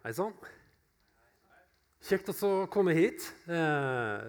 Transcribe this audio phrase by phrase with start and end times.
[0.00, 0.32] Hei sann.
[2.08, 3.20] Kjekt å komme hit.
[3.52, 4.22] Eh,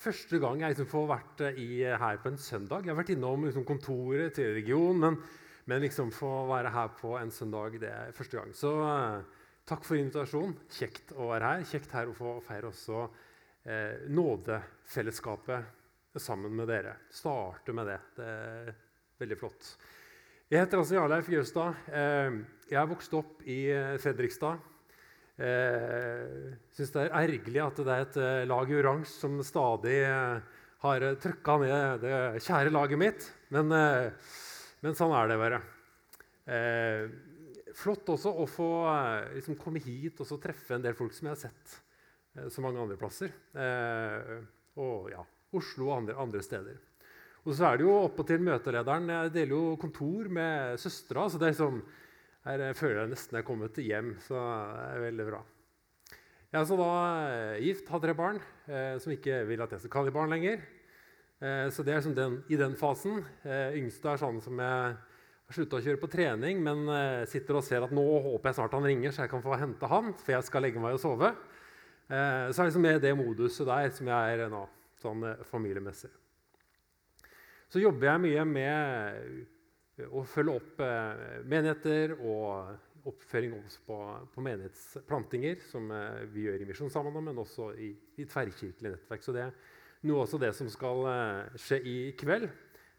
[0.00, 2.86] første gang jeg liksom får vært i, her på en søndag.
[2.86, 5.18] Jeg har vært innom liksom, kontoret til regionen, men,
[5.68, 8.54] men liksom få være her på en søndag det er første gang.
[8.56, 9.20] Så eh,
[9.68, 10.56] takk for invitasjonen.
[10.78, 11.66] Kjekt å være her.
[11.74, 16.96] Kjekt her å få feire også eh, nådefellesskapet sammen med dere.
[17.12, 18.00] Starte med det.
[18.16, 18.72] Det er
[19.20, 19.76] veldig flott.
[20.48, 21.84] Jeg heter altså Jarleif Gaustad.
[21.92, 22.40] Eh,
[22.72, 24.56] jeg er vokst opp i eh, Fredrikstad.
[25.38, 30.00] Eh, syns det er ergerlig at det er et eh, lag i oransje som stadig
[30.02, 33.28] eh, har trykka ned det kjære laget mitt.
[33.54, 33.70] Men,
[34.84, 35.58] men sånn er det bare.
[37.74, 38.68] flott også å få
[39.32, 42.98] liksom, komme hit og treffe en del folk som jeg har sett så mange andre
[43.00, 43.32] plasser.
[44.78, 45.24] og ja,
[45.58, 46.78] Oslo og andre, andre steder.
[47.42, 49.10] Og så er det jo oppåtil møtelederen.
[49.10, 51.26] Jeg deler jo kontor med søstera.
[51.26, 51.82] så det er liksom
[52.48, 55.44] her jeg føler jeg nesten er kommet hjem, så det er veldig bra.
[56.48, 56.92] Jeg er altså da
[57.28, 60.32] eh, gift, har tre barn eh, som ikke vil at jeg skal kalle dem barn
[60.32, 60.62] lenger.
[61.44, 63.20] Eh, så det er sånn den, i den fasen.
[63.44, 67.60] Eh, yngste er sånn som jeg har slutta å kjøre på trening, men eh, sitter
[67.60, 70.14] og ser at nå håper jeg snart han ringer, så jeg kan få hente han,
[70.16, 71.34] for jeg skal legge meg og sove.
[72.08, 74.64] Eh, så er det liksom med det moduset der som jeg er nå,
[75.04, 76.10] sånn familiemessig.
[77.68, 79.57] Så jobber jeg mye med
[80.06, 83.54] å følge opp eh, menigheter og oppføring
[83.86, 83.98] på,
[84.34, 87.90] på menighetsplantinger, som eh, vi gjør i Misjonssambandet, men også i,
[88.20, 89.24] i tverrkirkelig nettverk.
[89.24, 89.56] Så det er
[90.06, 92.48] noe også det som skal eh, skje i kveld.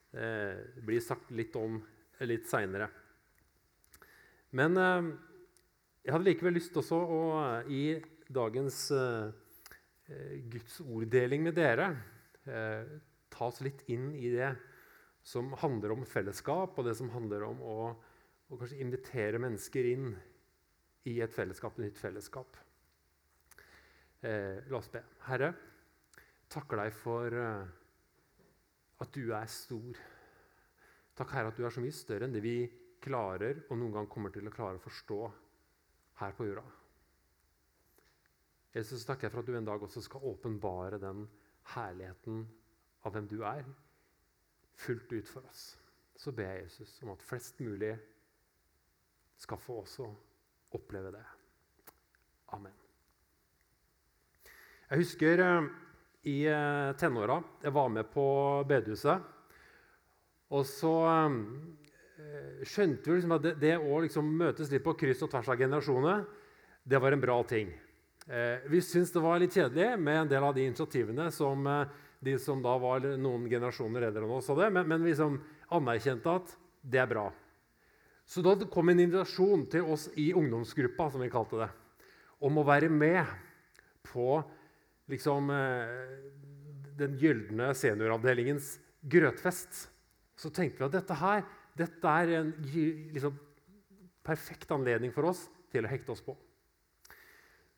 [0.09, 1.75] Det blir sagt litt om
[2.25, 2.87] litt seinere.
[4.57, 7.19] Men jeg hadde likevel lyst også å
[7.69, 7.83] i
[8.25, 8.79] dagens
[10.49, 11.91] Guds orddeling med dere
[13.29, 14.49] ta oss litt inn i det
[15.23, 17.77] som handler om fellesskap, og det som handler om å,
[18.49, 20.13] å kanskje invitere mennesker inn
[21.09, 22.57] i et fellesskap, et nytt fellesskap.
[24.21, 25.03] Eh, la oss be.
[25.29, 25.53] Herre,
[26.51, 27.67] takker deg for uh,
[28.99, 30.01] at du er stor.
[31.15, 32.57] Takk, Herre, at du er så mye større enn det vi
[32.99, 35.19] klarer og noen gang kommer til å klare å forstå
[36.19, 36.65] her på jorda.
[38.75, 41.23] Jesus, takker jeg for at du en dag også skal åpenbare den
[41.75, 42.43] herligheten
[43.07, 43.63] av hvem du er
[44.79, 45.73] fullt ut for oss.
[46.19, 47.93] Så ber jeg Jesus om at flest mulig
[49.39, 50.07] skal få også
[50.75, 51.25] oppleve det.
[52.55, 52.75] Amen.
[54.89, 55.67] Jeg husker uh,
[56.27, 58.25] i uh, tenåra Jeg var med på
[58.67, 59.21] bedehuset.
[60.49, 61.37] Og så uh,
[62.65, 65.61] skjønte vi liksom at det, det å liksom møtes litt på kryss og tvers av
[65.61, 66.25] generasjoner,
[66.83, 67.69] det var en bra ting.
[68.69, 71.63] vi syntes det var litt kjedelig med en del av de initiativene som
[72.19, 75.37] de som da var noen generasjoner eldre enn oss, hadde, men, men vi liksom
[75.75, 77.27] anerkjente at det er bra.
[78.29, 81.69] Så da kom en invitasjon til oss i ungdomsgruppa, som vi kalte det,
[82.45, 83.23] om å være med
[84.05, 84.35] på
[85.09, 86.11] liksom, eh,
[86.99, 89.87] den gylne senioravdelingens grøtfest.
[90.39, 91.41] Så tenkte vi at dette her
[91.79, 93.33] dette er en liksom,
[94.27, 96.35] perfekt anledning for oss til å hekte oss på.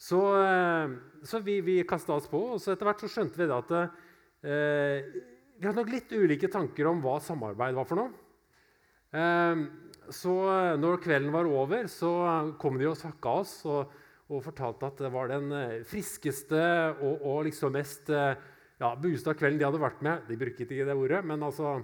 [0.01, 0.95] Så, eh,
[1.29, 3.99] så vi, vi kasta oss på, og etter hvert så skjønte vi det at Eh,
[4.41, 8.13] vi hadde nok litt ulike tanker om hva samarbeid var for noe.
[9.13, 9.63] Eh,
[10.11, 10.35] så
[10.81, 12.11] når kvelden var over, så
[12.61, 13.91] kom de og takka oss og,
[14.31, 16.63] og, fortalte at det var den eh, friskeste
[16.97, 18.09] og, og liksom mest
[18.81, 20.27] ja, boosta kvelden de hadde vært med.
[20.29, 21.75] De brukte ikke det ordet, men altså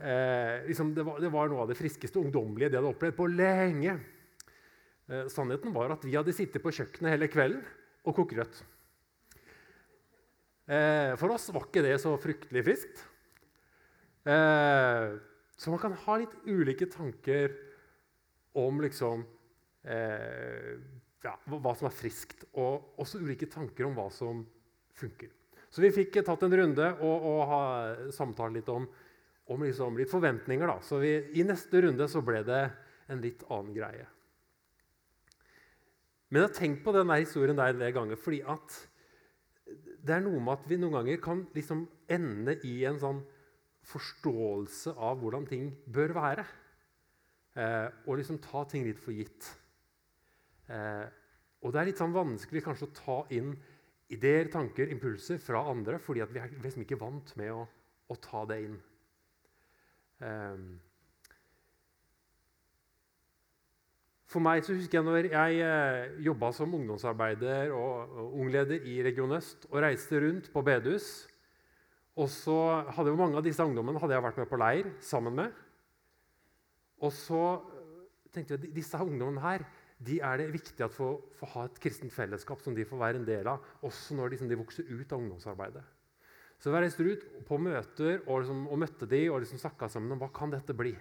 [0.00, 3.28] eh, liksom det, var, det, var, noe av det friskeste ungdommelige de hadde opplevd på
[3.32, 3.96] lenge.
[5.08, 7.64] Eh, sannheten var at vi hadde sittet på kjøkkenet hele kvelden
[8.04, 8.60] og kokt grøt.
[10.70, 13.02] Eh, for oss var ikke det så fryktelig friskt.
[14.22, 15.16] Eh,
[15.58, 17.56] så man kan ha litt ulike tanker
[18.54, 19.24] om liksom
[19.82, 20.76] eh,
[21.24, 24.44] ja, hva som er friskt, og også ulike tanker om hva som
[24.94, 25.32] funker.
[25.70, 27.62] Så vi fikk tatt en runde og, og ha
[28.14, 28.86] samtale litt om,
[29.50, 30.70] om liksom litt forventninger.
[30.70, 30.78] Da.
[30.86, 32.62] Så vi, i neste runde så ble det
[33.10, 34.06] en litt annen greie.
[36.30, 38.78] Men jeg har tenkt på denne historien der en del ganger fordi at
[40.06, 43.20] det er noe med at vi noen ganger kan liksom ende i en sånn
[43.90, 46.44] forståelse av hvordan ting bør være.
[47.58, 49.48] Eh, og liksom ta ting litt for gitt.
[50.70, 51.06] Eh,
[51.60, 53.52] og det er litt sånn vanskelig kanskje å ta inn
[54.10, 57.64] ideer, tanker, impulser fra andre fordi vi er liksom ikke vant med å,
[58.10, 58.78] å ta det inn.
[60.24, 60.64] Eh,
[64.30, 69.00] For meg så husker jeg når jeg eh, jobba som ungdomsarbeider og, og ungleder i
[69.02, 71.26] Region Øst og reiste rundt på bedehus.
[72.14, 72.60] Og så
[72.94, 75.60] hadde jo Mange av disse ungdommene hadde jeg vært med på leir sammen med.
[77.02, 77.42] Og så
[78.30, 79.66] tenkte jeg disse ungdommene her,
[80.00, 83.20] de er det viktig at få, få ha et kristent fellesskap som de får være
[83.20, 85.82] en del av, også når liksom, de vokser ut av ungdomsarbeidet.
[86.60, 90.14] Så jeg reiste ut på møter og, liksom, og møtte de og liksom snakka sammen
[90.14, 90.94] om hva kan dette bli.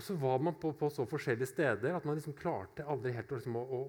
[0.00, 3.32] Og så var man på, på så forskjellige steder at man liksom klarte aldri helt
[3.34, 3.80] å, liksom, å,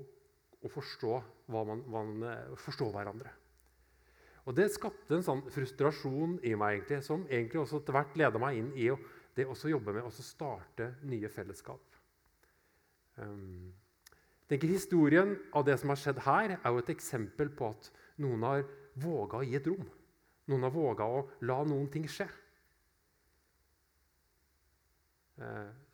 [0.60, 1.20] å forstå,
[1.56, 3.32] man, man, eh, forstå, hverandre.
[4.44, 8.42] Og Det skapte en sånn frustrasjon i meg egentlig, som egentlig også etter hvert leda
[8.44, 9.00] meg inn i å,
[9.38, 11.96] det å jobbe med å starte nye fellesskap.
[13.16, 13.72] Um,
[14.52, 17.88] historien av det som har skjedd her, er jo et eksempel på at
[18.20, 18.68] noen har
[19.00, 19.88] våga å gi et rom.
[20.52, 22.28] Noen har våga å la noen ting skje.
[22.28, 22.42] Eh,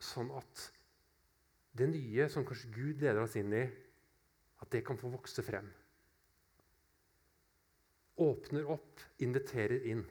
[0.03, 0.63] sånn at
[1.77, 3.63] det nye som kanskje Gud leder oss inn i,
[4.61, 5.67] at det kan få vokse frem.
[8.17, 10.01] Åpner opp, inviterer inn.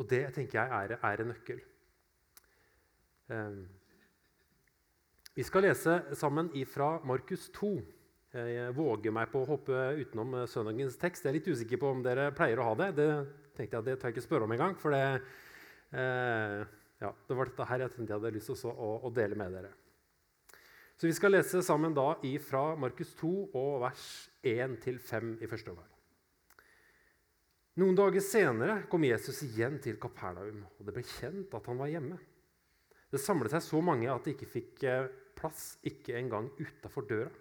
[0.00, 1.60] Og det tenker jeg er, er en nøkkel.
[3.28, 3.60] Um,
[5.34, 7.70] vi skal lese sammen ifra Markus 2.
[8.34, 11.24] Jeg våger meg på å hoppe utenom søndagens tekst.
[11.24, 12.88] Jeg er litt usikker på om dere pleier å ha det.
[12.98, 13.08] Det
[13.54, 14.74] tenkte jeg, at det tar jeg ikke spørre om engang.
[14.78, 15.43] For det, eh,
[15.94, 19.54] ja, det var dette her jeg tenkte jeg hadde lyst til å, å, dele med
[19.54, 19.72] dere.
[20.98, 24.06] Så Vi skal lese sammen da fra Markus 2 og vers
[24.42, 25.90] 1-5 i første omgang.
[27.82, 31.90] Noen dager senere kom Jesus igjen til Kapernaum, og det ble kjent at han var
[31.90, 32.20] hjemme.
[33.10, 37.32] Det samlet seg så mange at de ikke fikk eh, plass ikke engang utafor døra.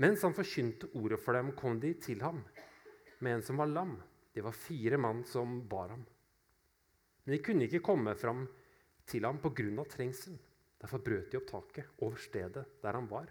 [0.00, 2.38] Mens han forkynte ordet for dem, kom de til ham
[3.20, 3.98] med en som var lam.
[4.32, 6.04] Det var fire mann som bar ham.
[7.30, 8.40] Men de kunne ikke komme fram
[9.06, 9.84] til ham pga.
[9.86, 10.38] trengselen.
[10.82, 13.28] Derfor brøt de opp taket over stedet der han var,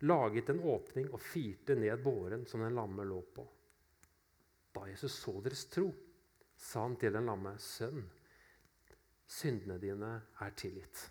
[0.00, 3.46] laget en åpning og firte ned båren som den lamme lå på.
[4.74, 5.88] Da Jesus så deres tro,
[6.54, 8.04] sa han til den lamme, 'Sønn,
[9.26, 11.10] syndene dine er tilgitt.'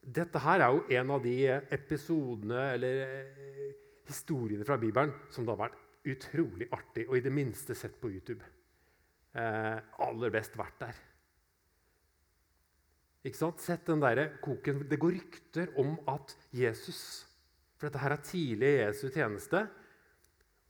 [0.00, 1.36] Dette her er jo en av de
[1.76, 3.74] episodene eller eh,
[4.08, 8.10] historiene fra Bibelen som det har vært utrolig artig og i det minste sett på
[8.12, 8.44] YouTube.
[9.36, 11.00] Eh, aller best vært der.
[13.26, 13.62] Ikke sant?
[13.62, 14.84] Sett den der koken.
[14.88, 17.24] Det går rykter om at Jesus
[17.76, 19.60] For dette her er tidlig Jesu tjeneste,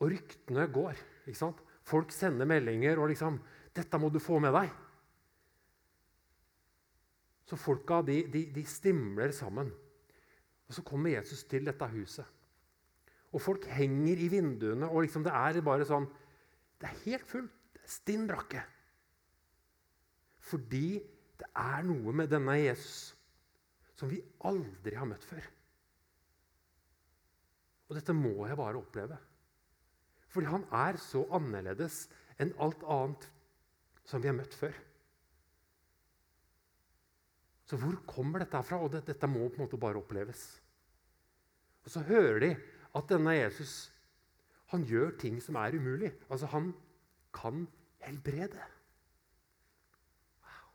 [0.03, 0.99] og ryktene går.
[1.29, 1.61] Ikke sant?
[1.87, 3.39] Folk sender meldinger og liksom
[3.71, 4.73] 'Dette må du få med deg.'
[7.47, 9.71] Så folka de, de, de stimler sammen.
[10.67, 12.27] Og Så kommer Jesus til dette huset.
[13.35, 16.07] Og folk henger i vinduene, og liksom det er bare sånn
[16.77, 17.53] Det er helt fullt.
[17.73, 18.63] Det stinn brakke.
[20.47, 20.99] Fordi
[21.41, 23.15] det er noe med denne Jesus
[23.97, 25.47] som vi aldri har møtt før.
[27.89, 29.17] Og dette må jeg bare oppleve.
[30.29, 32.03] Fordi han er så annerledes
[32.43, 33.29] enn alt annet
[34.07, 34.75] som vi har møtt før.
[37.67, 38.79] Så hvor kommer dette fra?
[38.83, 40.45] Og det, dette må på en måte bare oppleves.
[41.87, 42.51] Og Så hører de
[42.97, 43.77] at denne Jesus
[44.73, 46.11] han gjør ting som er umulig.
[46.31, 46.73] Altså, han
[47.35, 47.67] kan
[48.03, 48.63] helbrede.
[50.43, 50.67] Wow.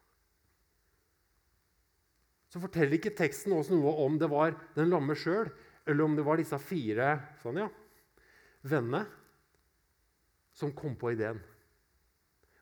[2.48, 5.52] Så forteller ikke teksten oss noe om det var den lamme sjøl,
[5.88, 7.68] eller om det var disse fire sånn ja,
[8.64, 9.04] vennene
[10.56, 11.42] som kom på ideen.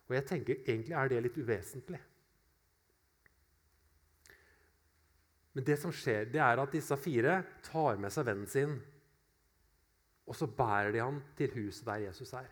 [0.09, 1.99] Og jeg tenker egentlig er det litt uvesentlig.
[5.53, 8.77] Men det som skjer, det er at disse fire tar med seg vennen sin,
[10.29, 12.47] og så bærer de han til huset der Jesus er.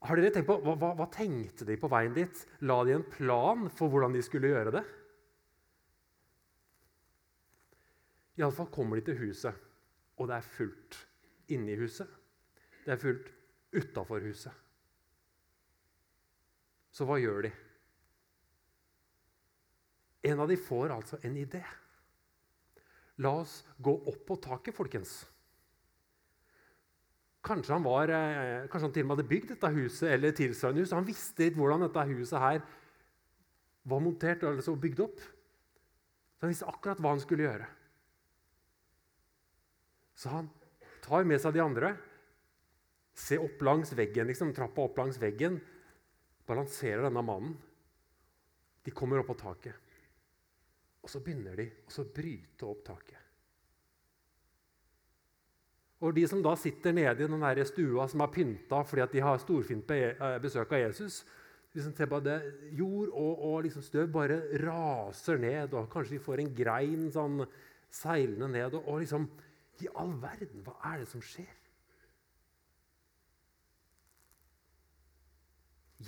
[0.00, 2.44] Har dere tenkt på, hva, hva, hva tenkte de på veien dit?
[2.64, 4.84] La de en plan for hvordan de skulle gjøre det?
[8.40, 9.58] Iallfall kommer de til huset,
[10.16, 10.96] og det er fullt
[11.52, 12.08] inni huset.
[12.86, 13.28] Det er fullt
[13.76, 14.54] utafor huset.
[16.90, 17.52] Så hva gjør de?
[20.30, 21.60] En av de får altså en idé.
[23.20, 25.20] La oss gå opp på taket, folkens.
[27.44, 30.84] Kanskje han, var, eh, kanskje han til og med hadde bygd dette huset eller tilsvarende
[30.84, 30.92] hus.
[30.96, 32.62] Han visste litt hvordan dette huset her
[33.88, 35.20] var montert altså bygd opp.
[36.36, 37.68] Så han visste akkurat hva han skulle gjøre.
[40.20, 40.50] Så han
[41.04, 41.94] tar med seg de andre,
[43.16, 45.58] ser opp langs veggen, liksom, trappa opp langs veggen,
[46.48, 47.56] balanserer denne mannen.
[48.84, 49.76] De kommer opp på taket.
[51.00, 53.16] Og så begynner de å bryte opp taket.
[56.00, 59.24] Og de som da sitter nede i den der stua som er pynta fordi de
[59.24, 61.20] har storfint eh, besøk av Jesus
[61.74, 62.38] liksom ser bare det,
[62.78, 67.44] Jord og, og liksom støv bare raser ned, og kanskje de får en grein sånn
[67.94, 68.74] seilende ned.
[68.74, 69.28] Og, og liksom
[69.80, 71.56] I all verden, hva er det som skjer?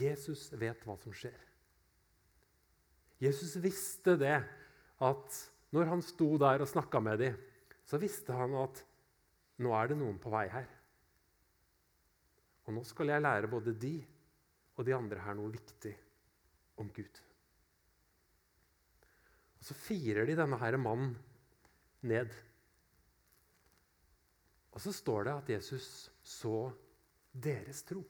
[0.01, 1.39] Jesus vet hva som skjer.
[3.23, 4.41] Jesus visste det
[5.03, 5.41] at
[5.73, 7.37] når han sto der og snakka med dem,
[7.89, 8.83] så visste han at
[9.63, 10.69] nå er det noen på vei her.
[12.67, 13.97] Og nå skal jeg lære både de
[14.79, 15.93] og de andre her noe viktig
[16.81, 17.21] om Gud.
[19.59, 21.13] Og Så firer de denne her mannen
[22.03, 22.33] ned.
[24.73, 25.87] Og så står det at Jesus
[26.23, 26.71] så
[27.33, 28.03] deres tro.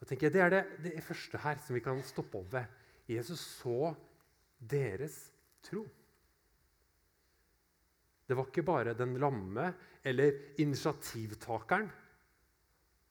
[0.00, 2.81] Da tenker, jeg, Det er det, det første her som vi kan stoppe opp ved.
[3.10, 3.94] Jesus så
[4.58, 5.16] deres
[5.64, 5.82] tro.
[8.26, 9.72] Det var ikke bare den lamme
[10.06, 11.90] eller initiativtakeren,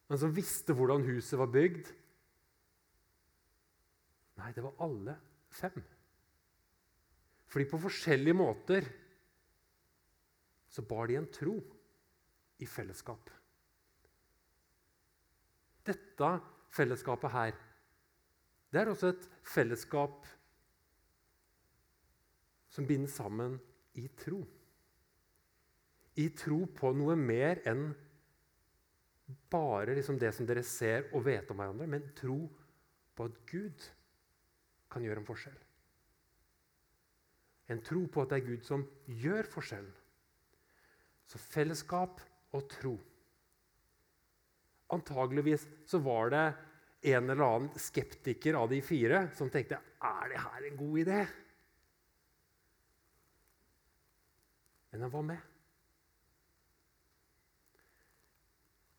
[0.08, 1.90] men som visste hvordan huset var bygd.
[4.40, 5.14] Nei, det var alle
[5.52, 5.76] fem.
[7.52, 8.88] Fordi på forskjellige måter
[10.72, 11.54] så bar de en tro
[12.64, 13.28] i fellesskap.
[15.84, 16.30] Dette
[16.72, 17.56] fellesskapet her,
[18.72, 20.24] det er også et fellesskap
[22.72, 23.58] som binder sammen
[24.00, 24.40] i tro.
[26.16, 27.90] I tro på noe mer enn
[29.52, 32.38] bare liksom det som dere ser og vet om hverandre, men tro
[33.16, 33.86] på at Gud
[34.92, 35.60] kan gjøre en forskjell.
[37.72, 38.84] En tro på at det er Gud som
[39.20, 39.92] gjør forskjellen.
[41.28, 42.20] Så fellesskap
[42.52, 42.96] og tro.
[44.92, 46.46] Antageligvis så var det
[47.02, 51.22] en eller annen skeptiker av de fire som tenkte er det her en god idé?
[54.92, 55.48] Men han var med.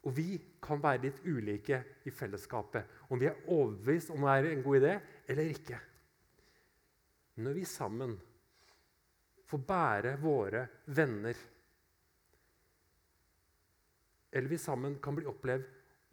[0.04, 4.50] Og vi kan være litt ulike i fellesskapet, om vi er overbevist om det er
[4.52, 4.94] en god idé
[5.32, 5.80] eller ikke.
[7.40, 8.18] Når vi sammen
[9.50, 11.50] får bære våre venner
[14.34, 15.66] Eller vi sammen kan bli opplevd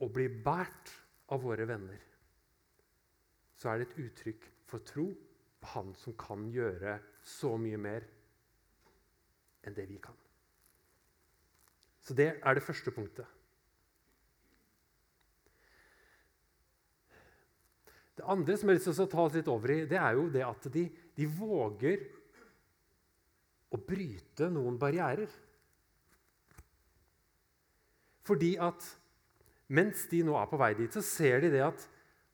[0.05, 0.91] å bli båret
[1.31, 2.01] av våre venner,
[3.61, 5.11] så er det et uttrykk for tro
[5.61, 6.97] på Han som kan gjøre
[7.27, 8.07] så mye mer
[9.67, 10.17] enn det vi kan.
[12.01, 13.29] Så det er det første punktet.
[18.17, 20.17] Det andre som jeg har lyst til å ta oss litt over i, det er
[20.17, 22.03] jo det at de, de våger
[23.71, 25.31] å bryte noen barrierer.
[28.27, 28.89] Fordi at
[29.71, 31.87] mens de nå er på vei dit, så ser de det at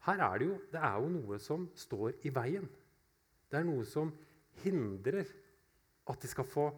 [0.07, 2.67] her er det jo, det er jo noe som står i veien.
[3.51, 4.13] Det er noe som
[4.63, 5.27] hindrer
[6.07, 6.69] at de skal få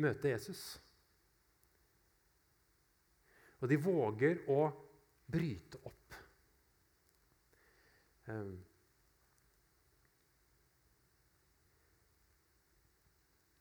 [0.00, 0.62] møte Jesus.
[3.60, 4.68] Og de våger å
[5.26, 6.16] bryte opp.
[8.30, 8.56] Ehm.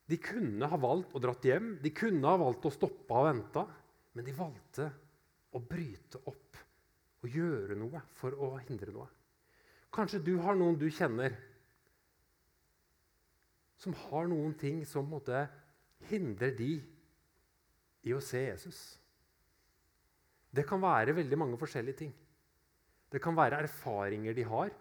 [0.06, 3.64] De kunne ha valgt å dratt hjem, de kunne ha valgt å stoppe og vente,
[4.14, 4.92] men de valgte
[5.56, 6.60] å bryte opp
[7.24, 9.08] og gjøre noe for å hindre noe.
[9.96, 11.36] Kanskje du har noen du kjenner
[13.80, 15.46] som har noen ting som måtte
[16.10, 16.74] hindrer de
[18.06, 18.80] i å se Jesus.
[20.56, 22.14] Det kan være veldig mange forskjellige ting.
[23.12, 24.72] Det kan være erfaringer de har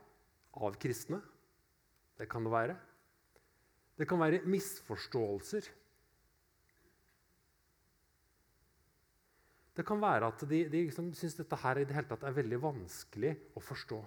[0.54, 1.20] av kristne.
[2.18, 2.76] Det kan det være.
[3.98, 5.66] Det kan være misforståelser.
[9.74, 12.36] Det kan være at de, de liksom syns dette her i det hele tatt er
[12.36, 13.98] veldig vanskelig å forstå.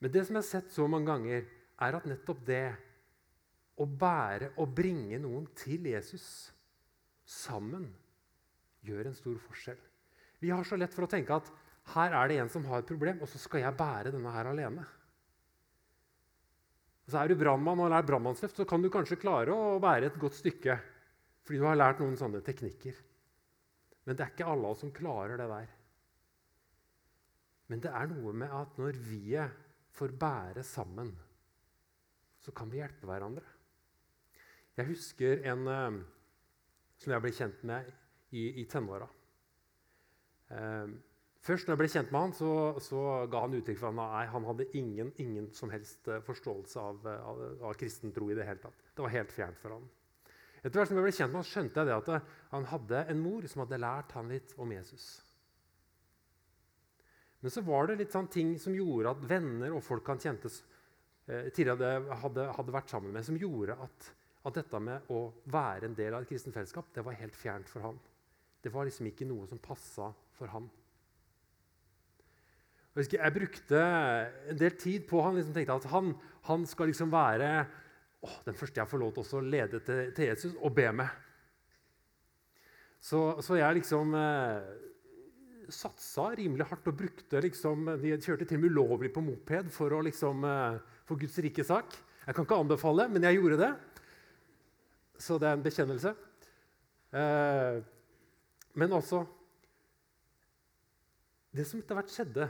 [0.00, 1.46] Men det som jeg har sett så mange ganger,
[1.84, 2.64] er at nettopp det
[3.76, 6.26] å bære og bringe noen til Jesus
[7.28, 7.90] sammen
[8.86, 9.80] gjør en stor forskjell.
[10.40, 11.48] Vi har så lett for å tenke at
[11.92, 14.48] her er det en som har et problem, og så skal jeg bære denne her
[14.50, 14.86] alene.
[17.06, 20.20] Så Er du brannmann og lærer brannmannsløft, så kan du kanskje klare å bære et
[20.20, 20.78] godt stykke
[21.46, 22.96] fordi du har lært noen sånne teknikker.
[24.02, 25.68] Men det er ikke alle som klarer det der.
[27.70, 29.36] Men det er noe med at når vi
[29.94, 31.12] får bære sammen,
[32.42, 33.46] så kan vi hjelpe hverandre.
[34.76, 36.00] Jeg husker en eh,
[36.98, 37.94] som jeg ble kjent med
[38.34, 39.06] i, i tenåra.
[41.46, 42.50] Eh, først når jeg ble kjent med han, så,
[42.82, 46.80] så ga han uttrykk for at nei, han hadde ingen, ingen som helst eh, forståelse
[46.82, 48.30] av, av, av, kristen tro.
[48.30, 48.82] i Det hele tatt.
[48.94, 49.86] Det var helt fjernt for han.
[50.62, 53.04] Etter hvert som jeg ble kjent med han, skjønte jeg det at eh, han hadde
[53.12, 55.06] en mor som hadde lært han litt om Jesus.
[57.44, 60.62] Men så var det litt sånn ting som gjorde at venner og folk han kjentes
[61.28, 64.08] eh, tidligere hadde, hadde, vært sammen med, som gjorde at,
[64.42, 67.70] at, dette med å være en del av et kristent fellesskap det var helt fjernt
[67.70, 68.00] for han.
[68.64, 70.66] Det var liksom ikke noe som passa for han.
[72.96, 73.82] Jeg, jeg brukte
[74.50, 76.14] en del tid på han, liksom tenkte at han,
[76.48, 77.50] han skal liksom være
[78.24, 81.22] å, den første jeg får lov til å lede til, til Jesus og be med.
[83.06, 84.70] Så, så jeg liksom eh,
[85.70, 89.94] satsa rimelig hardt og brukte liksom, De kjørte til og med ulovlig på moped for
[89.94, 91.94] å liksom, eh, få Guds rike sak.
[92.26, 93.72] Jeg kan ikke anbefale, men jeg gjorde det.
[95.22, 96.16] Så det er en bekjennelse.
[97.12, 97.78] Eh,
[98.76, 99.24] men altså
[101.56, 102.46] Det som etter hvert skjedde,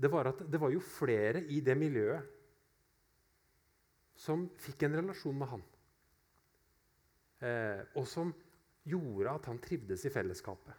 [0.00, 2.36] det var at det var jo flere i det miljøet
[4.20, 5.62] som fikk en relasjon med han.
[7.40, 8.32] Eh, og som
[8.84, 10.76] gjorde at han trivdes i fellesskapet.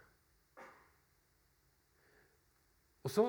[3.02, 3.26] Og så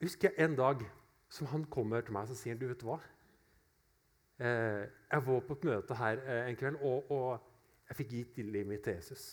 [0.00, 0.84] husker jeg en dag
[1.32, 2.96] som han kommer til meg og sier du vet hva?
[4.40, 8.40] Eh, jeg var på et møte her eh, en kveld, og, og jeg fikk gitt
[8.48, 9.26] livet mitt til Jesus.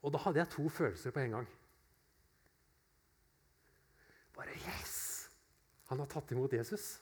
[0.00, 1.48] Og da hadde jeg to følelser på en gang.
[4.40, 5.28] Bare Yes!
[5.90, 6.94] Han har tatt imot Jesus.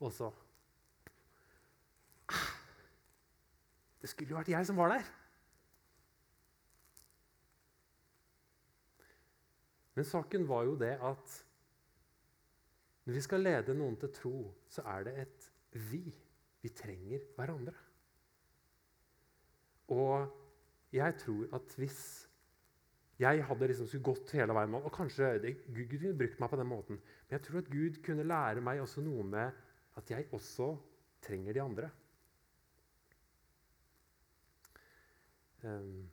[0.00, 0.30] Og så
[2.32, 2.46] ah,
[4.00, 5.10] Det skulle jo vært jeg som var der.
[9.96, 11.36] Men saken var jo det at
[13.04, 14.36] når vi skal lede noen til tro,
[14.72, 15.50] så er det et
[15.90, 16.02] vi.
[16.64, 17.76] Vi trenger hverandre.
[19.92, 20.32] Og
[20.96, 22.00] jeg tror at hvis
[23.20, 26.58] jeg hadde liksom skulle gått hele veien Og kanskje det, Gud kunne brukt meg på
[26.60, 29.62] den måten, men jeg tror at Gud kunne lære meg også noe med
[29.96, 30.74] at jeg også
[31.24, 31.88] trenger de andre.
[35.64, 36.04] Um,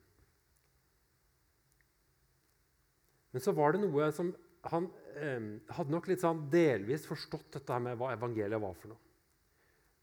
[3.33, 4.31] men så var det noe som
[4.71, 9.01] Han um, hadde nok litt sånn delvis forstått dette med hva evangeliet var for noe.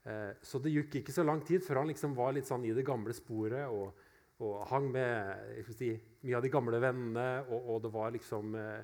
[0.04, 2.74] Uh, så det gikk ikke så lang tid før han liksom var litt sånn i
[2.76, 3.96] det gamle sporet og,
[4.40, 5.92] og hang med si,
[6.24, 8.80] mye av de gamle vennene, og, og det var liksom uh,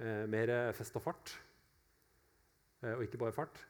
[0.00, 1.36] uh, mer fest og fart.
[2.84, 3.62] og ikke bare fart.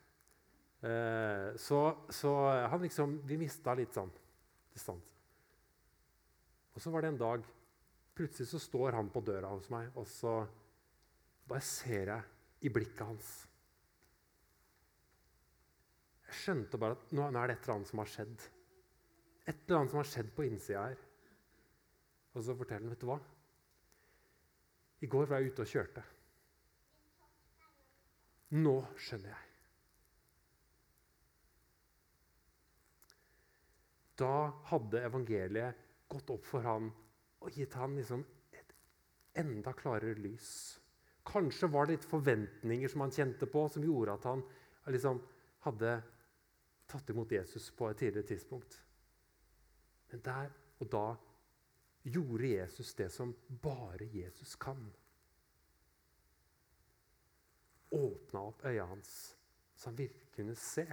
[0.84, 4.10] Eh, så, så, han liksom, vi mista litt sånn
[4.74, 5.12] distanse.
[6.74, 7.52] Og så var det en dag
[8.14, 10.36] Plutselig så står han på døra hos meg, og så
[11.50, 13.30] bare ser jeg i blikket hans
[16.28, 18.44] Jeg skjønte bare at nå, nå er det et eller annet som har skjedd.
[19.50, 21.02] Et eller annet som har skjedd på innsida her.
[22.34, 23.20] Og så forteller han, vet du hva?
[25.04, 26.04] I går var jeg ute og kjørte.
[28.54, 29.50] Nå skjønner jeg.
[34.14, 34.34] Da
[34.70, 36.86] hadde evangeliet gått opp for ham
[37.42, 38.22] og gitt ham liksom
[38.54, 38.74] et
[39.42, 40.48] enda klarere lys.
[41.26, 44.44] Kanskje var det litt forventninger som han kjente på, som gjorde at han
[44.94, 45.20] liksom
[45.66, 45.96] hadde
[46.90, 48.76] tatt imot Jesus på et tidligere tidspunkt.
[50.12, 51.06] Men der og da
[52.04, 54.92] gjorde Jesus det som bare Jesus kan.
[57.90, 59.36] Åpna opp øya hans,
[59.76, 60.86] så han virkelig kunne se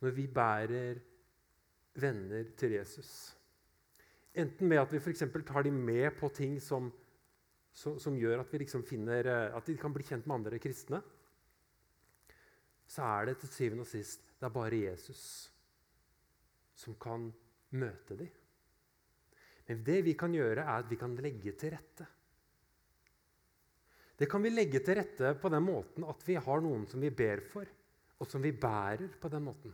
[0.00, 1.00] når vi bærer
[2.00, 3.36] venner til Jesus.
[4.32, 5.24] Enten med at vi f.eks.
[5.46, 6.88] tar dem med på ting som,
[7.72, 11.02] som, som gjør at, liksom finner, eh, at de kan bli kjent med andre kristne,
[12.86, 15.50] så er det til syvende og sist det er bare Jesus
[16.74, 17.28] som kan
[17.76, 18.30] møte dem.
[19.68, 22.06] Men det vi kan gjøre, er at vi kan legge til rette.
[24.18, 27.12] Det kan vi legge til rette på den måten at vi har noen som vi
[27.14, 27.68] ber for,
[28.20, 29.72] og som vi bærer på den måten.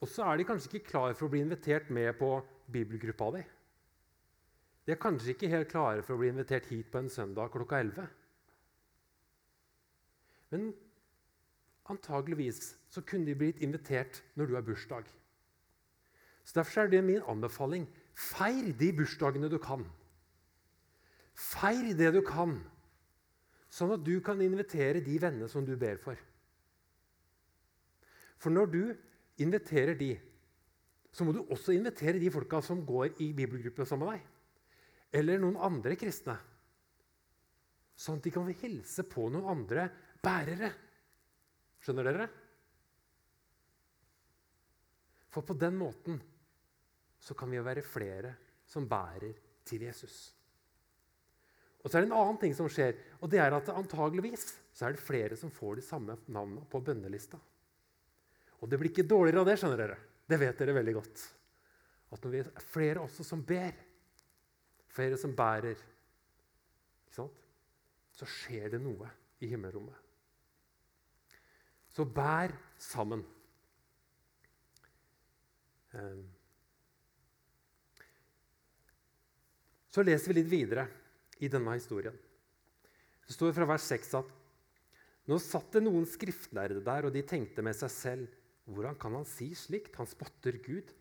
[0.00, 2.32] Og så er de kanskje ikke klar for å bli invitert med på
[2.72, 3.44] bibelgruppa di.
[4.86, 7.78] De er kanskje ikke helt klare for å bli invitert hit på en søndag klokka
[7.84, 8.08] 11.
[10.50, 10.70] Men
[11.92, 15.06] antageligvis så kunne de blitt invitert når du har bursdag.
[16.44, 17.86] Så Derfor er det min anbefaling.
[18.14, 19.84] Feir de bursdagene du kan.
[21.34, 22.56] Feir det du kan,
[23.70, 26.18] sånn at du kan invitere de vennene som du ber for.
[28.40, 28.82] For når du
[29.40, 30.14] inviterer de,
[31.12, 34.26] så må du også invitere de folka som går i bibelgruppe sammen med deg.
[35.20, 36.36] Eller noen andre kristne.
[37.98, 39.88] Sånn at de kan hilse på noen andre
[40.22, 40.70] bærere.
[41.84, 42.28] Skjønner dere?
[45.30, 46.18] For på den måten
[47.20, 48.34] så kan vi jo være flere
[48.66, 49.34] som bærer
[49.66, 50.30] til Jesus.
[51.80, 54.86] Og så er det en annen ting som skjer, og det er at antageligvis så
[54.86, 57.38] er det flere som får de samme navnene på bønnelista.
[58.60, 59.96] Og det blir ikke dårligere av det, skjønner dere.
[60.28, 61.22] Det vet dere veldig godt.
[62.12, 63.72] At når vi er flere også som ber,
[64.90, 65.78] flere som bærer,
[68.20, 69.08] så skjer det noe
[69.40, 69.96] i himmelrommet.
[71.88, 73.22] Så bær sammen.
[75.98, 76.26] Ehm.
[79.90, 80.86] Så leser vi litt videre
[81.42, 82.14] i denne historien.
[83.26, 84.36] Det står fra vers 6 at
[85.30, 88.36] nå satt det noen skriftlærde der, og de tenkte med seg selv
[88.70, 89.96] Hvordan kan han si slikt?
[89.98, 90.92] Han spotter Gud.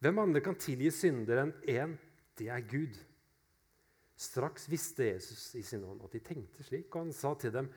[0.00, 1.90] Hvem andre kan tilgi syndere enn én?
[2.38, 2.94] Det er Gud.
[4.16, 7.68] Straks visste Jesus i sin ånd at de tenkte slik, og han sa til dem,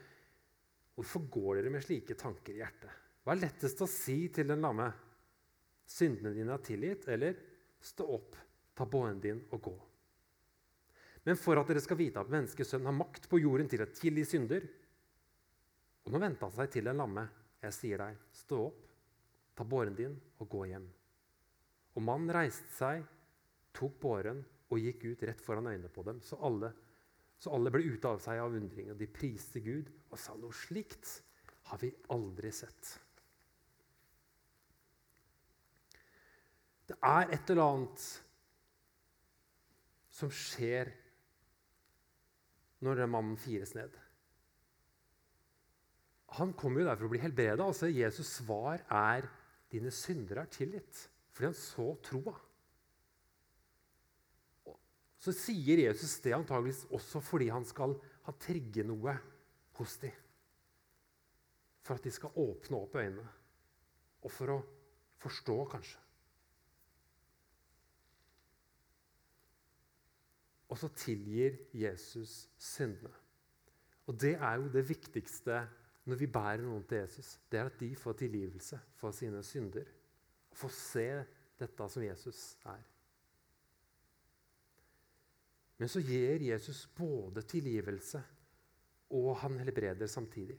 [0.96, 2.96] Hvorfor går dere med slike tanker i hjertet?
[3.24, 4.88] Hva er lettest å si til den lamme?
[5.92, 7.40] Syndene dine er tilgitt, eller
[7.84, 8.38] stå opp,
[8.78, 9.74] ta båren din og gå.
[11.28, 14.24] Men for at dere skal vite at menneskesønnen har makt på jorden til å tilgi
[14.26, 14.64] synder
[16.02, 17.28] Og nå vendte han seg til den lamme.
[17.62, 18.80] Jeg sier deg, stå opp,
[19.54, 20.88] ta båren din og gå hjem.
[21.94, 23.04] Og mannen reiste seg,
[23.78, 24.40] tok båren
[24.72, 26.24] og gikk ut rett foran øynene på dem.
[26.26, 26.72] Så alle,
[27.38, 30.58] så alle ble ute av seg av undring, og de priste Gud og sa noe
[30.58, 31.20] slikt
[31.70, 32.96] har vi aldri sett.
[36.92, 38.06] Det er et eller annet
[40.12, 40.90] som skjer
[42.84, 43.94] når mannen fires ned.
[46.36, 47.64] Han kommer jo der for å bli helbreda.
[47.64, 49.30] Altså, Jesus' svar er
[49.72, 52.36] 'dine syndere er tilgitt', fordi han så troa.
[55.22, 59.16] Så sier Jesus det antageligvis også fordi han skal ha trigge noe
[59.80, 60.16] hos dem.
[61.82, 63.28] For at de skal åpne opp øynene,
[64.22, 64.64] og for å
[65.22, 66.11] forstå, kanskje.
[70.72, 73.12] Og så tilgir Jesus syndene.
[74.08, 75.60] Og det er jo det viktigste
[76.08, 77.36] når vi bærer noen til Jesus.
[77.52, 79.86] Det er at de får tilgivelse for sine synder.
[80.52, 81.08] Og får se
[81.60, 82.82] dette som Jesus er.
[85.78, 88.22] Men så gir Jesus både tilgivelse
[89.18, 90.58] og han helbreder samtidig.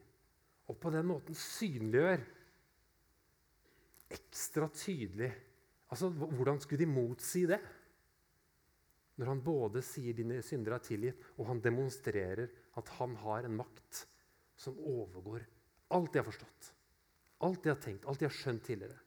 [0.69, 2.21] Og på den måten synliggjør
[4.13, 5.33] ekstra tydelig
[5.93, 7.59] Altså, Hvordan skulle de motsi det?
[9.21, 13.57] Når han både sier 'dine syndere er tilgitt', og han demonstrerer at han har en
[13.57, 14.07] makt
[14.57, 15.45] som overgår
[15.93, 16.75] alt de har forstått,
[17.45, 18.99] alt de har tenkt, alt de har skjønt tidligere.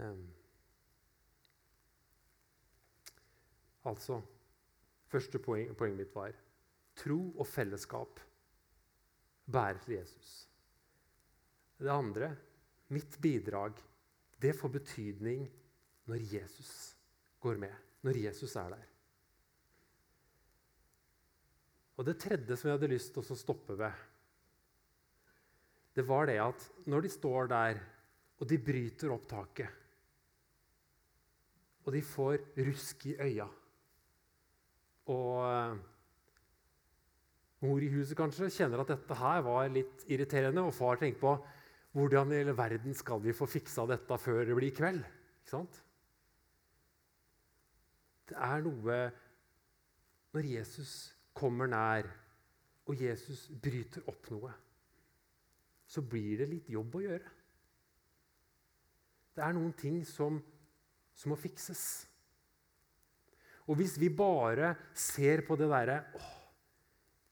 [0.00, 0.28] Um.
[3.84, 4.22] Altså
[5.10, 6.36] Første poeng, poenget mitt var
[6.96, 8.20] tro og fellesskap
[9.52, 10.30] bærer til Jesus.
[11.80, 12.34] Det andre,
[12.92, 13.78] mitt bidrag,
[14.40, 15.46] det får betydning
[16.10, 16.72] når Jesus
[17.40, 18.86] går med, når Jesus er der.
[22.00, 24.06] Og Det tredje som jeg hadde lyst til å stoppe ved,
[25.96, 27.80] det var det at når de står der
[28.40, 29.68] og de bryter opp taket,
[31.84, 33.48] og de får rusk i øya
[35.10, 35.80] og
[37.60, 41.34] Mor i huset kanskje kjenner at dette her var litt irriterende, og far tenker på
[41.96, 45.02] hvordan i hele verden skal vi få fiksa dette før det blir kveld?
[45.42, 45.80] Ikke sant?
[48.30, 49.00] Det er noe
[50.30, 50.90] Når Jesus
[51.34, 52.06] kommer nær,
[52.86, 54.52] og Jesus bryter opp noe,
[55.90, 57.32] så blir det litt jobb å gjøre.
[59.34, 60.38] Det er noen ting som,
[61.18, 61.82] som må fikses.
[63.66, 65.98] Og hvis vi bare ser på det derre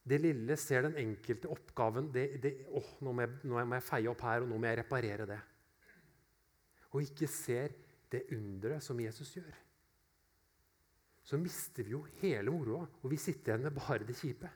[0.08, 3.86] det lille ser den enkelte oppgaven det, det, åh, nå, må jeg, nå må jeg
[3.88, 5.38] feie opp her, og nå må jeg reparere det.
[6.94, 7.74] Og ikke ser
[8.08, 9.58] det underet som Jesus gjør.
[11.28, 14.48] Så mister vi jo hele moroa, og vi sitter igjen med bare det kjipe.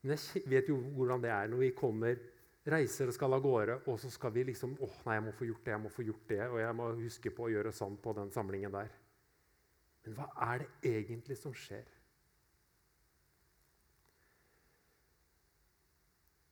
[0.00, 2.22] Men jeg vet jo hvordan det er når vi kommer,
[2.70, 5.48] reiser og skal av gårde, og så skal vi liksom åh, nei, jeg må få
[5.48, 7.98] gjort det, jeg må få gjort det, og jeg må huske på å gjøre sånn
[8.00, 8.99] på den samlingen der.
[10.04, 11.88] Men hva er det egentlig som skjer?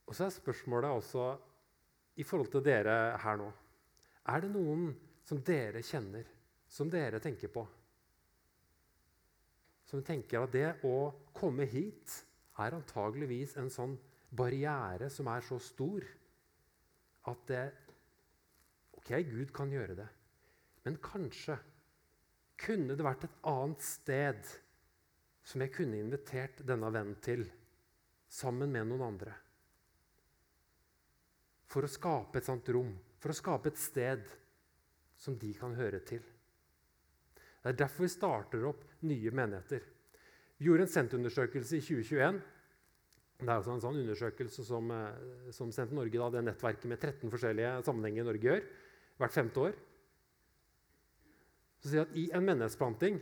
[0.08, 1.24] Og så er spørsmålet også
[2.18, 3.48] i forhold til dere her nå.
[4.28, 4.90] Er det noen
[5.28, 6.24] som dere kjenner,
[6.68, 7.64] som dere tenker på?
[9.88, 12.16] Som tenker at det å komme hit
[12.58, 13.94] er antageligvis en sånn
[14.28, 16.04] barriere som er så stor
[17.28, 17.66] at det
[18.98, 20.04] Ok, Gud kan gjøre det,
[20.84, 21.54] men kanskje
[22.58, 24.48] kunne det vært et annet sted
[25.46, 27.46] som jeg kunne invitert denne vennen til,
[28.28, 29.36] sammen med noen andre?
[31.68, 32.90] For å skape et sånt rom,
[33.20, 34.26] for å skape et sted
[35.18, 36.22] som de kan høre til.
[37.62, 39.82] Det er derfor vi starter opp nye menigheter.
[40.58, 42.38] Vi gjorde en senterundersøkelse i 2021.
[43.38, 46.98] Det er altså en sånn undersøkelse som, eh, som Sendt Norge, da, det nettverket med
[46.98, 48.64] 13 forskjellige sammenhenger Norge, gjør
[49.18, 49.76] hvert femte år
[51.78, 53.20] så sier at i en menighetsplanting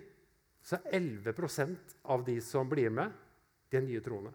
[0.66, 3.12] så er 11% av de som blir med,
[3.70, 4.32] de er nye troende.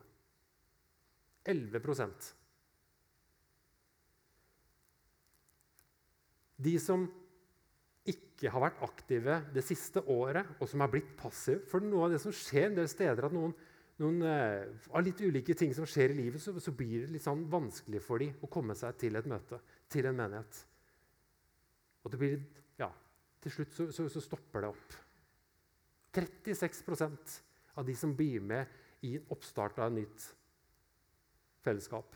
[1.49, 2.29] 11%
[6.61, 7.07] De som
[8.05, 12.13] ikke har vært aktive det siste året, og som har blitt passive For noe av
[12.13, 13.53] det som skjer en del steder, at noen,
[14.01, 17.25] noen uh, av litt ulike ting som skjer i livet, så, så blir det litt
[17.25, 20.61] sånn vanskelig for dem å komme seg til et møte, til en menighet.
[22.01, 22.60] Og det blir, ja,
[23.41, 24.97] til slutt så, så, så stopper det opp.
[26.15, 27.37] 36%
[27.79, 30.25] av de som blir med i oppstart av et nytt
[31.65, 32.15] fellesskap,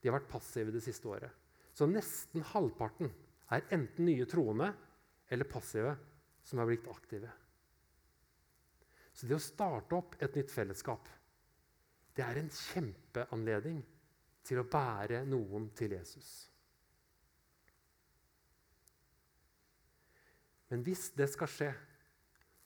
[0.00, 1.30] de har vært passive det siste året.
[1.74, 3.08] Så nesten halvparten
[3.54, 4.68] er enten nye troende
[5.32, 5.94] eller passive
[6.44, 7.30] som er blitt aktive.
[9.14, 11.08] Så det å starte opp et nytt fellesskap
[12.14, 13.80] det er en kjempeanledning
[14.46, 16.28] til å bære noen til Jesus.
[20.74, 21.68] Men hvis det skal skje,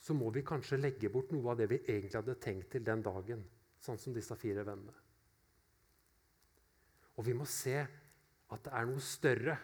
[0.00, 3.02] så må vi kanskje legge bort noe av det vi egentlig hadde tenkt til den
[3.04, 3.42] dagen,
[3.84, 4.94] sånn som disse fire vennene.
[7.20, 9.58] Og vi må se at det er noe større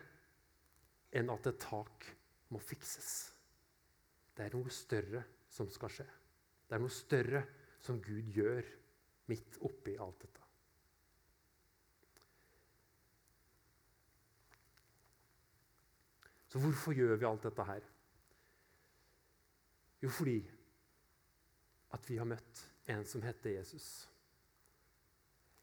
[1.17, 2.05] enn at et tak
[2.53, 3.15] må fikses.
[4.37, 6.09] Det er noe større som skal skje.
[6.69, 7.45] Det er noe større
[7.81, 8.69] som Gud gjør
[9.33, 10.45] midt oppi alt dette.
[16.53, 17.93] Så hvorfor gjør vi alt dette her?
[20.05, 20.37] Jo, fordi
[21.97, 22.61] at vi har møtt
[22.93, 23.87] en som heter Jesus.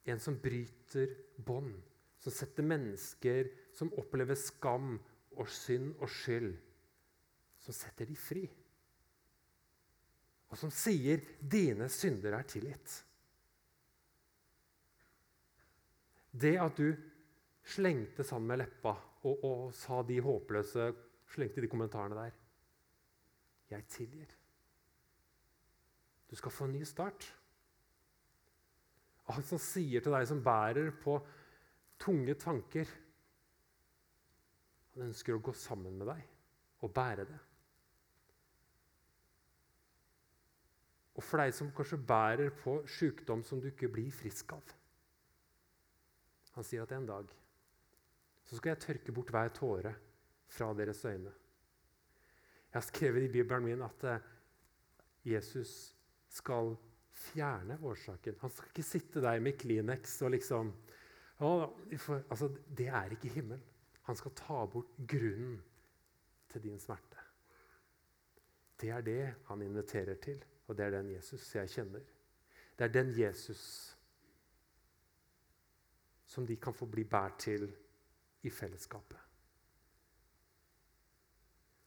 [0.09, 1.75] En som bryter bånd,
[2.21, 4.95] som setter mennesker som opplever skam
[5.37, 6.55] og synd og skyld,
[7.61, 8.47] som setter de fri.
[10.49, 13.03] Og som sier 'dine synder er tilgitt'.
[16.31, 16.95] Det at du
[17.63, 20.93] slengte sammen med leppa og, og sa de håpløse
[21.27, 22.40] slengte de kommentarene der
[23.71, 24.35] 'Jeg tilgir'.
[26.29, 27.37] Du skal få en ny start.
[29.23, 31.19] Og han som sier til deg som bærer på
[31.99, 32.89] tunge tanker
[34.91, 36.23] Han ønsker å gå sammen med deg
[36.83, 37.37] og bære det.
[41.15, 44.73] Og for deg som kanskje bærer på sykdom som du ikke blir frisk av
[46.57, 47.31] Han sier at en dag
[48.43, 49.93] så skal jeg tørke bort hver tåre
[50.51, 51.31] fra deres øyne.
[52.71, 54.29] Jeg har skrevet i Bibelen min at eh,
[55.25, 55.95] Jesus
[56.29, 56.75] skal
[57.11, 58.37] fjerne årsaken.
[58.41, 60.71] Han skal ikke sitte der med Kleenex og liksom
[62.29, 63.63] altså, Det er ikke himmelen.
[64.01, 65.61] Han skal ta bort grunnen
[66.49, 67.17] til din smerte.
[68.81, 72.01] Det er det han inviterer til, og det er den Jesus jeg kjenner.
[72.77, 73.97] Det er den Jesus
[76.25, 77.75] som de kan få bli båret til
[78.43, 79.30] i fellesskapet.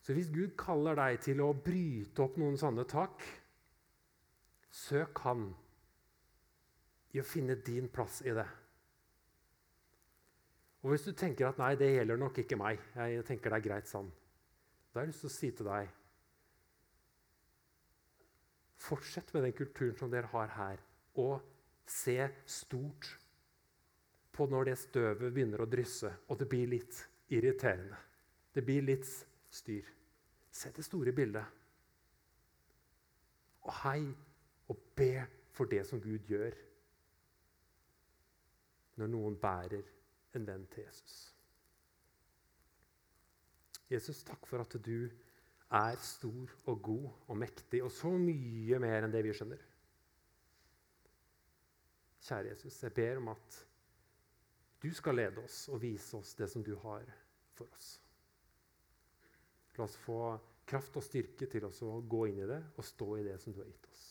[0.04, 3.24] Så hvis Gud kaller deg til å bryte opp noen sånne tak,
[4.74, 5.46] Søk Han
[7.14, 8.46] i å finne din plass i det.
[10.82, 13.68] Og Hvis du tenker at 'nei, det gjelder nok ikke meg', jeg tenker det er
[13.68, 14.10] greit sånn,
[14.92, 15.88] da har jeg lyst til å si til deg
[18.84, 20.80] Fortsett med den kulturen som dere har her,
[21.16, 21.40] og
[21.86, 23.18] se stort
[24.32, 26.98] på når det støvet begynner å drysse, og det blir litt
[27.32, 27.96] irriterende.
[28.52, 29.08] Det blir litt
[29.54, 29.88] styr.
[30.50, 31.44] Se det store bildet.
[33.64, 34.02] Og hei
[34.68, 36.56] og be for det som Gud gjør
[39.00, 39.86] når noen bærer
[40.34, 41.14] en venn til Jesus.
[43.90, 45.08] Jesus, takk for at du
[45.74, 49.62] er stor og god og mektig og så mye mer enn det vi skjønner.
[52.24, 53.58] Kjære Jesus, jeg ber om at
[54.82, 57.04] du skal lede oss og vise oss det som du har
[57.56, 57.98] for oss.
[59.78, 60.18] La oss få
[60.68, 63.60] kraft og styrke til å gå inn i det og stå i det som du
[63.60, 64.04] har gitt oss.